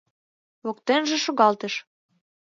Воктенже 0.65 1.17
шогалтыш. 1.25 1.73